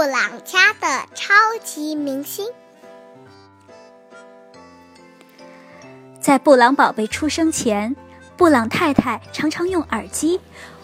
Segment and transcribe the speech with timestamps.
[0.00, 2.46] 布朗家的超级明星。
[6.18, 7.94] 在布朗宝贝出生前，
[8.34, 10.40] 布朗太太常常用耳机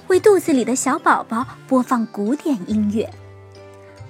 [0.09, 3.11] 为肚子里的小宝宝播放古典音乐。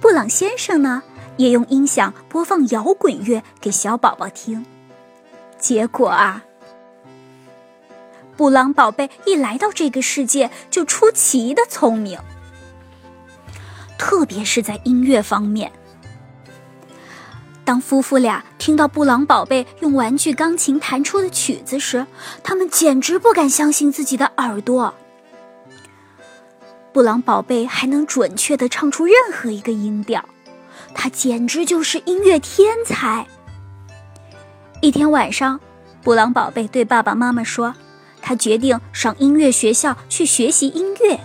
[0.01, 1.01] 布朗先生呢，
[1.37, 4.65] 也用音响播放摇滚乐给小宝宝听。
[5.57, 6.43] 结果啊，
[8.35, 12.19] 布朗宝贝一来到这个世界就出奇的聪明，
[13.97, 15.71] 特别是在音乐方面。
[17.65, 22.07] 当夫妇俩听到布朗宝贝用玩具钢琴弹出的曲子时，
[22.41, 24.93] 他们简直不敢相信自己的耳朵。
[26.93, 30.23] 布朗宝贝还能准确地唱出任何一个音调，
[30.95, 33.27] 他简直就是音乐天才。
[34.81, 35.59] 一天晚上，
[36.01, 37.75] 布朗宝贝对爸爸妈妈说
[38.21, 41.19] ：“他决定上音乐学校去学习音乐。”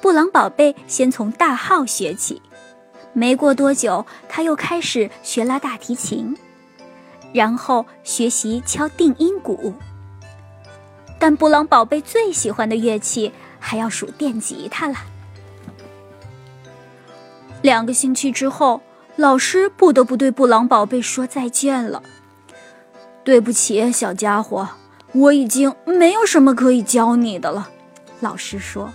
[0.00, 2.40] 布朗宝贝先从大号学起。
[3.12, 6.36] 没过多久，他又开始学拉大提琴，
[7.32, 9.74] 然后学习敲定音鼓。
[11.18, 14.94] 但布朗宝贝最喜欢的乐器还要数电吉他了。
[17.62, 18.80] 两个星期之后，
[19.16, 22.02] 老师不得不对布朗宝贝说再见了。
[23.22, 24.66] 对不起，小家伙，
[25.12, 27.68] 我已经没有什么可以教你的了。
[28.20, 28.90] 老师说，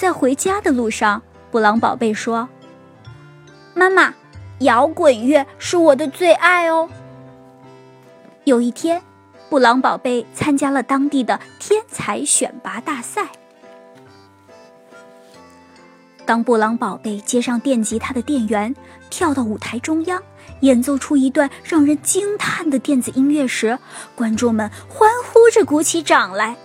[0.00, 1.20] 在回家的路上。
[1.50, 2.48] 布朗宝贝说
[3.76, 4.14] ：“妈妈，
[4.60, 6.88] 摇滚乐是我的最爱哦。”
[8.44, 9.02] 有一天，
[9.50, 13.28] 布朗宝贝参加了当地的天才选拔大赛。
[16.24, 18.74] 当布朗宝贝接上电吉他的电源，
[19.10, 20.22] 跳到舞台中央，
[20.60, 23.78] 演奏出一段让人惊叹的电子音乐时，
[24.14, 26.56] 观众们欢呼着鼓起掌来。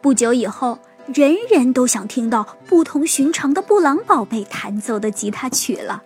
[0.00, 0.76] 不久以后。
[1.06, 6.02] 人人都想听到不同寻常的布朗宝贝弹奏的吉他曲了。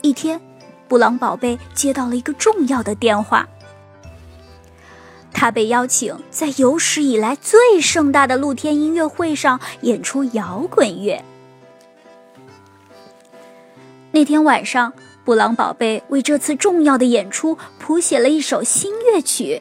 [0.00, 0.40] 一天，
[0.88, 3.48] 布朗宝贝接到了一个重要的电话，
[5.32, 11.22] 他被邀请在有史以来最盛大的露天音乐会上演出摇滚乐。
[14.12, 14.92] 那天晚上，
[15.24, 19.60] 布朗宝贝为这次重要的演出谱写了一首新乐曲。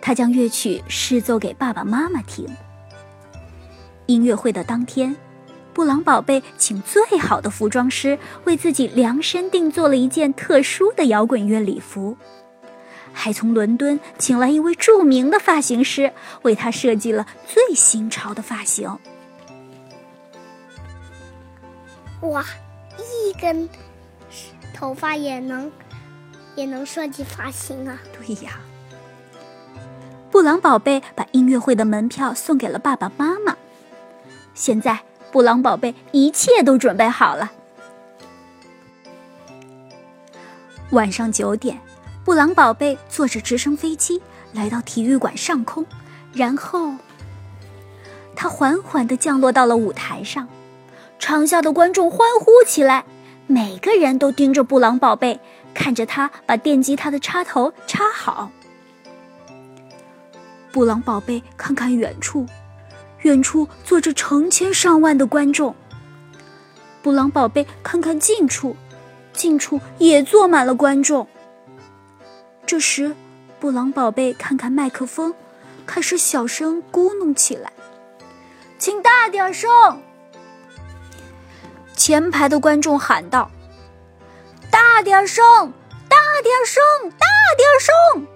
[0.00, 2.48] 他将乐曲试奏给爸爸妈妈听。
[4.06, 5.14] 音乐会的当天，
[5.72, 12.16] 布朗宝贝请最好的服装师为自己量身定做了一件特殊的摇滚乐礼服，
[13.12, 16.12] 还从伦敦请来一位著名的发型师
[16.42, 18.98] 为他设计了最新潮的发型。
[22.22, 22.44] 哇，
[22.96, 23.68] 一根
[24.72, 25.70] 头发也能
[26.54, 27.98] 也能设计发型啊！
[28.18, 28.60] 对呀。
[30.30, 33.56] 布朗宝贝把音乐会的门票送给了爸爸妈妈。
[34.56, 34.98] 现在，
[35.30, 37.52] 布朗宝贝一切都准备好了。
[40.90, 41.78] 晚上九点，
[42.24, 44.20] 布朗宝贝坐着直升飞机
[44.52, 45.84] 来到体育馆上空，
[46.32, 46.94] 然后
[48.34, 50.48] 他缓缓地降落到了舞台上。
[51.18, 53.04] 场下的观众欢呼起来，
[53.46, 55.38] 每个人都盯着布朗宝贝，
[55.74, 58.50] 看着他把电吉他的插头插好。
[60.72, 62.46] 布朗宝贝看看远处，
[63.22, 65.74] 远处坐着成千上万的观众。
[67.02, 68.76] 布朗宝贝看看近处，
[69.32, 71.26] 近处也坐满了观众。
[72.66, 73.14] 这时，
[73.60, 75.34] 布朗宝贝看看麦克风，
[75.86, 77.72] 开始小声咕哝起来
[78.78, 79.70] ：“请大点声！”
[81.96, 83.50] 前排的观众喊道
[84.70, 85.72] ：“大点声，
[86.08, 88.26] 大点声，大点声！”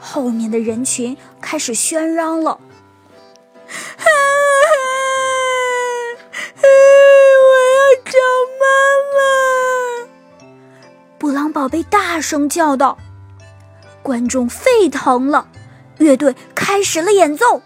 [0.00, 2.60] 后面的人群开始喧嚷了
[7.44, 8.12] ：“我要找
[8.60, 8.64] 妈
[9.14, 9.18] 妈！”
[11.18, 12.98] 布朗宝贝大声叫道。
[14.02, 15.48] 观众沸腾了，
[15.98, 17.60] 乐队开始了演奏。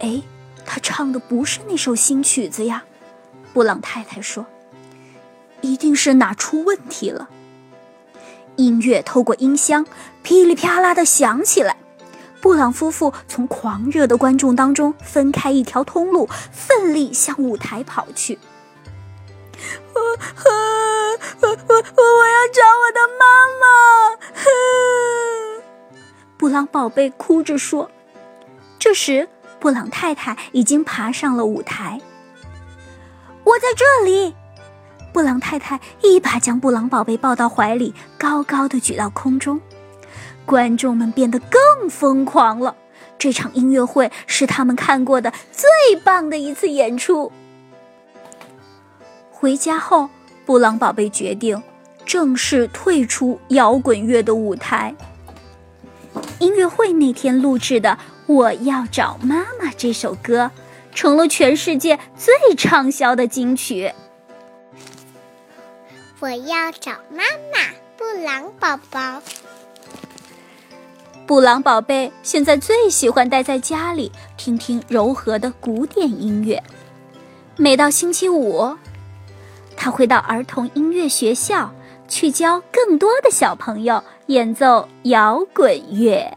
[0.00, 0.22] 哎，
[0.66, 2.82] 他唱的不是那首新曲子呀，
[3.52, 4.44] 布朗太太说
[5.60, 7.28] ：“一定是哪出问题了。”
[8.56, 9.86] 音乐透过音箱
[10.22, 11.76] 噼里啪啦的响起来，
[12.42, 18.36] 布朗夫妇从狂热的观众当中分开一条通路，奋力向舞台跑去。
[19.94, 20.00] 我
[21.40, 23.24] 我我我要找我的妈
[23.60, 23.64] 妈！
[26.36, 27.88] 布朗宝贝哭着说。
[28.76, 29.28] 这时，
[29.60, 32.00] 布朗太太已经爬上了舞台。
[33.44, 34.34] 我在这里。
[35.12, 39.60] 布朗太太一把将布朗宝贝抱到怀里，高高的举到空中。
[40.44, 42.76] 观众们变得更疯狂了，
[43.18, 47.30] 这场音乐会是他们看过的最棒的一次演出。
[49.30, 50.08] 回家后，
[50.44, 51.62] 布朗宝贝决定
[52.04, 54.94] 正式退出摇滚乐的舞台。
[56.38, 57.90] 音乐会那天录制的
[58.26, 60.50] 《我要找妈妈》这首歌，
[60.94, 63.92] 成了全世界最畅销的金曲。
[66.20, 69.22] 我要找妈妈，布朗宝宝。
[71.32, 76.62] 布朗宝贝现在最喜欢待在家里，听听柔和的古典音乐。
[77.56, 78.76] 每到星期五，
[79.74, 81.72] 他会到儿童音乐学校
[82.06, 86.36] 去教更多的小朋友演奏摇滚乐。